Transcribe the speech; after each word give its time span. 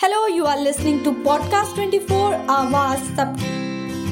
Hello, 0.00 0.28
you 0.28 0.46
are 0.46 0.60
listening 0.62 1.02
to 1.02 1.10
Podcast 1.12 1.74
24 1.74 2.34
Awaaz 2.56 3.00
Sab. 3.16 3.36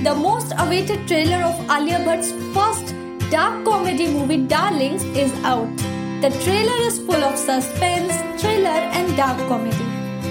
The 0.06 0.14
most 0.16 0.52
awaited 0.58 1.06
trailer 1.06 1.36
of 1.48 1.60
Alia 1.74 2.00
Bhatt's 2.06 2.32
first 2.56 2.92
dark 3.30 3.64
comedy 3.64 4.08
movie 4.08 4.38
Darlings 4.48 5.04
is 5.24 5.32
out. 5.44 5.84
The 6.24 6.32
trailer 6.42 6.80
is 6.88 6.98
full 6.98 7.22
of 7.28 7.38
suspense, 7.38 8.12
thriller, 8.42 8.80
and 8.98 9.16
dark 9.16 9.38
comedy. 9.46 9.86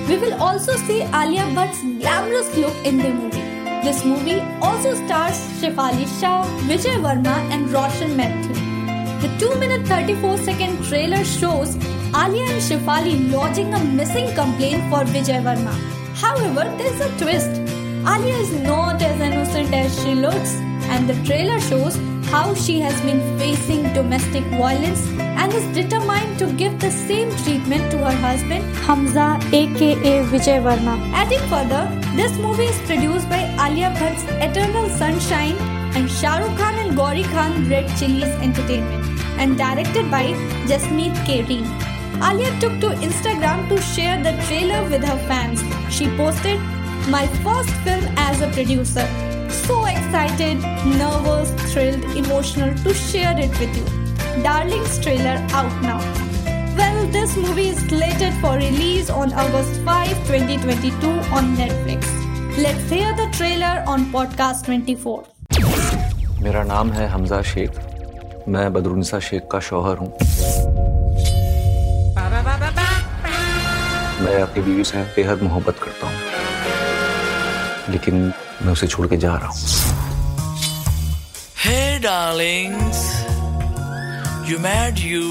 We 0.09 0.17
will 0.17 0.33
also 0.49 0.75
see 0.75 0.99
Alia 1.23 1.47
Bhatt's 1.55 1.81
glamorous 2.03 2.53
look 2.57 2.75
in 2.85 2.97
the 2.97 3.13
movie. 3.13 3.47
This 3.87 4.03
movie 4.03 4.41
also 4.61 4.93
stars 5.05 5.39
Shefali 5.61 6.05
Shah, 6.19 6.43
Vijay 6.67 6.99
Verma, 7.07 7.39
and 7.55 7.71
Roshan 7.71 8.17
Mathew. 8.17 8.55
The 9.21 9.33
2 9.39 9.57
minute 9.57 9.87
34 9.87 10.37
second 10.39 10.83
trailer 10.83 11.23
shows 11.23 11.77
Alia 12.17 12.43
and 12.49 12.61
Shefali 12.65 13.13
lodging 13.31 13.73
a 13.73 13.83
missing 13.83 14.27
complaint 14.35 14.83
for 14.89 15.03
Vijay 15.13 15.39
Verma. 15.45 15.73
However, 16.15 16.63
there's 16.77 17.01
a 17.01 17.09
twist. 17.21 17.49
Alia 18.11 18.35
is 18.43 18.53
not 18.67 19.01
as 19.01 19.19
innocent 19.19 19.73
as 19.73 19.93
she 20.01 20.15
looks, 20.15 20.53
and 20.95 21.09
the 21.09 21.15
trailer 21.25 21.59
shows 21.59 21.97
how 22.31 22.53
she 22.53 22.79
has 22.79 22.99
been 23.01 23.21
facing 23.37 23.83
domestic 23.93 24.45
violence 24.61 25.05
and 25.19 25.53
is 25.53 25.67
determined 25.77 26.39
to 26.39 26.47
give 26.53 26.79
the 26.79 26.89
same 26.89 27.29
treatment 27.43 27.91
to 27.91 27.97
her 27.97 28.15
husband 28.23 28.63
Hamza 28.87 29.27
aka 29.51 30.13
Vijay 30.31 30.59
Verma. 30.67 30.95
Adding 31.23 31.45
further, 31.53 31.83
this 32.21 32.37
movie 32.37 32.69
is 32.75 32.79
produced 32.91 33.27
by 33.29 33.41
Alia 33.65 33.89
Bhatt's 33.99 34.23
Eternal 34.47 34.87
Sunshine 35.01 35.57
and 35.97 36.09
Shah 36.09 36.37
Rukh 36.37 36.57
Khan 36.57 36.75
and 36.85 36.95
Gauri 36.95 37.23
Khan 37.35 37.69
Red 37.69 37.89
Chillies 37.99 38.31
Entertainment 38.49 39.03
and 39.37 39.57
directed 39.57 40.09
by 40.09 40.23
Jasmeet 40.71 41.25
K. 41.25 41.43
Alia 42.22 42.50
took 42.60 42.78
to 42.80 42.88
Instagram 43.08 43.68
to 43.68 43.80
share 43.80 44.22
the 44.22 44.32
trailer 44.46 44.82
with 44.88 45.02
her 45.04 45.18
fans. 45.28 45.62
She 45.94 46.08
posted, 46.16 46.60
My 47.08 47.26
first 47.44 47.70
film 47.84 48.04
as 48.16 48.40
a 48.40 48.48
producer. 48.48 49.06
So 49.50 49.84
excited, 49.86 50.58
nervous, 50.98 51.50
thrilled, 51.72 52.04
emotional 52.16 52.74
to 52.84 52.94
share 52.94 53.38
it 53.38 53.50
with 53.58 53.76
you. 53.76 54.42
Darling's 54.42 54.98
trailer 54.98 55.38
out 55.52 55.82
now. 55.82 55.98
Well, 56.76 57.06
this 57.08 57.36
movie 57.36 57.68
is 57.68 57.78
slated 57.88 58.34
for 58.40 58.54
release 58.56 59.10
on 59.10 59.32
August 59.32 59.80
5, 59.82 60.08
2022 60.28 61.08
on 61.38 61.56
Netflix. 61.56 62.06
Let's 62.58 62.88
hear 62.90 63.14
the 63.16 63.28
trailer 63.32 63.82
on 63.86 64.06
Podcast 64.12 64.66
24. 64.66 65.24
मेरा 66.42 66.62
नाम 66.64 66.90
है 66.92 67.06
हमजा 67.08 67.40
शेख 67.52 67.70
मैं 68.48 68.72
बदरुनिसा 68.72 69.18
शेख 69.20 69.48
का 69.52 69.60
शौहर 69.70 69.96
हूँ 69.96 70.73
मैं 74.21 74.35
अपनी 74.41 74.63
बीवी 74.63 74.83
से 74.83 75.01
बेहद 75.15 75.41
मोहब्बत 75.43 75.79
करता 75.83 76.07
हूँ। 76.07 76.19
लेकिन 77.93 78.15
मैं 78.61 78.71
उसे 78.71 78.87
छोड़ 78.87 79.07
के 79.07 79.17
जा 79.17 79.33
रहा 79.35 79.47
हूँ। 79.47 79.59
Hey 81.65 81.99
darlings, 82.05 82.99
you 84.49 84.57
mad 84.65 84.99
you, 85.09 85.27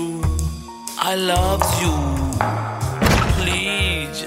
I 1.11 1.15
love 1.31 1.65
you. 1.83 1.95
Please. 3.39 4.23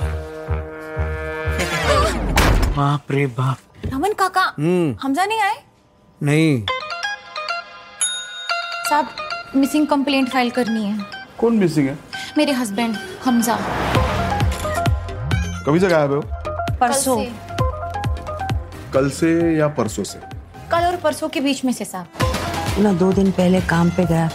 बाप 2.77 3.11
रे 3.11 3.25
बाप। 3.39 3.57
रमन 3.93 4.13
काका 4.19 4.41
हमजा 5.03 5.25
नहीं 5.25 5.39
आए? 5.41 5.55
नहीं। 6.23 6.65
साहब 8.89 9.07
मिसिंग 9.55 9.87
कंप्लेंट 9.87 10.29
फ़ाइल 10.29 10.49
करनी 10.51 10.83
है। 10.85 10.97
कौन 11.39 11.57
मिसिंग 11.57 11.87
है? 11.87 11.97
मेरे 12.37 12.51
हस्बैंड 12.53 12.95
हमजा 13.25 13.55
कभी 15.67 15.79
से 15.79 15.87
गायब 15.87 16.11
हो 16.11 16.21
परसों। 16.81 17.17
कल 18.93 19.09
से। 19.09 19.31
या 19.57 19.67
परसों 19.77 20.03
से? 20.03 20.19
कल 20.71 20.85
और 20.85 20.95
परसों 20.95 21.29
के 21.29 21.39
बीच 21.41 21.63
में 21.65 21.71
से 21.73 21.85
साहब। 21.85 22.79
ना 22.83 22.93
दो 22.93 23.11
दिन 23.13 23.31
पहले 23.31 23.61
काम 23.61 23.89
पे 23.89 24.05
गया। 24.05 24.29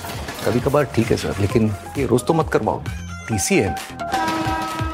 कभी 0.46 0.60
कभार 0.60 0.84
ठीक 0.94 1.10
है 1.10 1.16
सर 1.16 1.40
लेकिन 1.40 1.74
ये 1.98 2.06
रोज 2.06 2.26
तो 2.26 2.34
मत 2.34 2.50
करवाओ। 2.52 2.82
टीसी 3.28 3.58
है। 3.58 3.76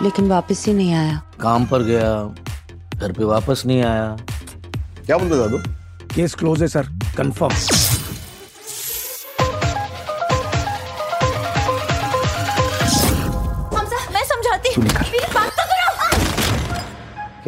लेकिन 0.03 0.29
वापस 0.29 0.65
ही 0.67 0.75
नहीं 0.75 0.95
आया। 0.95 1.21
काम 1.41 1.67
पर 1.67 1.83
गया 1.83 2.13
घर 2.99 3.13
पे 3.13 3.25
वापस 3.25 3.63
नहीं 3.67 3.83
आया। 3.83 4.17
क्या 5.07 5.19
बोलते 5.19 5.39
दादू? 5.39 5.59
केस 6.15 6.35
क्लोज 6.35 6.63
है 6.63 6.69
सर 6.69 6.87
कंफर्म 7.17 7.55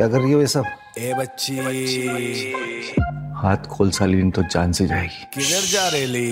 क्या 0.00 0.08
कर 0.08 0.20
रही 0.20 0.32
हो 0.32 0.40
ये 0.40 0.46
सब? 0.46 0.64
ए 0.98 1.12
बच्ची। 1.14 1.56
हाथ 3.36 3.66
खोल 3.70 3.90
साली 3.90 4.30
तो 4.30 4.42
जान 4.42 4.72
से 4.72 4.86
जाएगी। 4.86 5.24
किधर 5.34 5.66
जा 5.72 5.88
रहे 5.88 6.06
ली? 6.06 6.30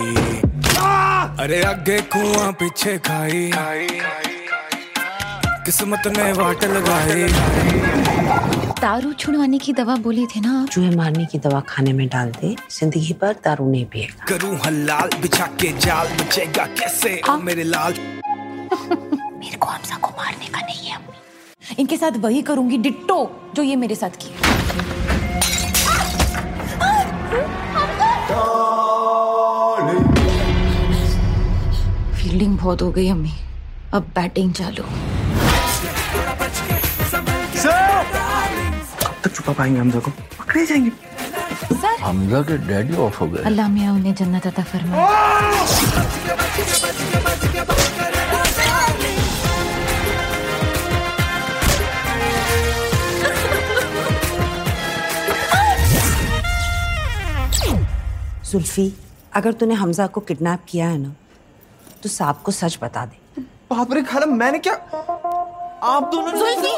अरे 1.42 1.62
आगे 1.62 2.00
कुआँ 2.14 2.52
पीछे 2.52 2.96
खाई। 2.98 3.50
किस्मत 5.66 6.06
ने 6.16 6.32
वाट 6.32 6.64
लगाई। 6.64 7.28
दारू 8.80 9.12
छुड़वाने 9.12 9.58
की 9.58 9.72
दवा 9.72 9.96
बोली 10.06 10.26
थी 10.26 10.40
ना 10.40 10.66
चूहे 10.72 10.90
मारने 10.96 11.26
की 11.26 11.38
दवा 11.38 11.60
खाने 11.68 11.92
में 11.92 12.06
डाल 12.08 12.30
दे 12.40 12.56
ज़िंदगी 12.70 13.16
भर 13.22 13.36
दारू 13.44 13.70
नहीं 13.70 13.86
पिएगा। 13.92 14.24
करूँ 14.28 14.56
हलाल 14.64 15.10
बिछा 15.22 15.46
के 15.60 15.72
जाल 15.78 16.16
बचेगा 16.16 16.66
कैसे? 16.80 17.20
ओ 17.30 17.36
मेरे 17.36 17.64
लाल। 17.64 17.92
मेरे 18.72 19.56
को 19.56 19.66
हमजा 19.68 19.96
को 19.96 20.10
मारने 20.18 20.46
का 20.46 20.60
नहीं 20.60 20.88
है 20.88 20.96
अम्मी। 20.96 21.16
इनके 21.78 21.96
साथ 21.96 22.16
वही 22.20 22.42
करूँगी 22.42 22.78
डिट्टो 22.78 23.18
जो 23.54 23.62
ये 23.62 23.76
मेरे 23.76 23.94
साथ 23.94 24.10
किया 24.22 24.36
फील्डिंग 32.18 32.56
बहुत 32.58 32.82
हो 32.82 32.90
गई 32.92 33.08
अम्मी। 33.08 33.32
अब 33.94 34.02
बैटिंग 34.14 34.52
चालू। 34.54 34.82
कब 39.02 39.14
तक 39.24 39.34
छुपा 39.34 39.52
पाएँगे 39.52 39.80
हमजा 39.80 39.98
को? 39.98 40.10
पकड़े 40.38 40.64
जाएँगे। 40.66 40.90
सर। 41.74 42.00
हमजा 42.02 42.40
के 42.42 42.56
डैडी 42.68 42.96
ऑफ़ 43.06 43.18
हो 43.20 43.26
गए। 43.26 43.42
अल्लाह 43.44 43.68
मियाँ 43.68 43.94
उन्हें 43.94 44.14
जन्नत 44.14 44.46
अता 44.46 44.62
फरमाए। 44.72 45.06
जुल्फी 58.50 58.92
अगर 59.36 59.52
तूने 59.60 59.74
हमजा 59.74 60.06
को 60.14 60.20
किडनैप 60.28 60.64
किया 60.68 60.88
है 60.88 60.98
ना 60.98 61.14
तो 62.02 62.08
साहब 62.08 62.42
को 62.44 62.52
सच 62.52 62.78
बता 62.82 63.04
दे 63.06 63.42
बाप 63.70 63.92
रे 63.92 64.02
खाला 64.10 64.26
मैंने 64.42 64.58
क्या 64.68 64.74
आप 65.94 66.10
दोनों 66.14 66.32
ने 66.62 66.76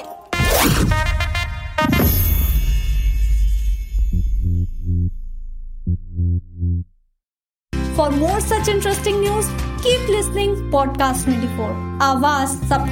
For 7.99 8.11
more 8.11 8.41
such 8.41 8.69
interesting 8.69 9.21
news, 9.21 9.49
keep 9.83 10.09
listening 10.09 10.55
Podcast 10.71 11.27
24. 11.27 11.67
Awaaz 12.01 12.55
Sab 12.67 12.89